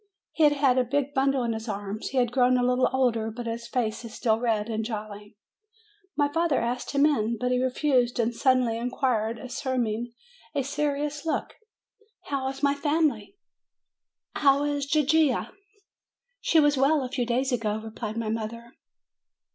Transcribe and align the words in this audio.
Hfe 0.39 0.53
had 0.53 0.79
a 0.79 0.83
big 0.83 1.13
bundle 1.13 1.43
in 1.43 1.53
his 1.53 1.69
arms. 1.69 2.07
He 2.07 2.17
has 2.17 2.29
grown 2.31 2.57
a 2.57 2.63
little 2.65 2.89
older, 2.91 3.29
but 3.29 3.45
his 3.45 3.67
face 3.67 4.03
is 4.03 4.15
still 4.15 4.39
red 4.39 4.67
and 4.67 4.83
jolly. 4.83 5.37
My 6.17 6.27
father 6.27 6.59
asked 6.59 6.89
him 6.93 7.05
in; 7.05 7.37
but 7.39 7.51
he 7.51 7.61
refused, 7.63 8.17
and 8.19 8.33
sud 8.33 8.57
denly 8.57 8.81
inquired, 8.81 9.37
assuming 9.37 10.13
a 10.55 10.63
serious 10.63 11.23
look: 11.23 11.53
"How 12.29 12.47
is 12.49 12.63
my 12.63 12.73
family? 12.73 13.37
How 14.33 14.63
is 14.63 14.87
Gigia?" 14.87 15.51
"She 16.39 16.59
was 16.59 16.77
well 16.77 17.03
a 17.03 17.09
few 17.11 17.23
days 17.27 17.51
ago," 17.51 17.77
replied 17.79 18.17
my 18.17 18.29
mother. 18.29 18.73